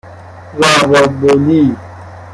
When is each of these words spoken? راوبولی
راوبولی 0.91 1.75